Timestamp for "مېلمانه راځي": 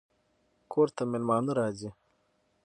1.11-1.89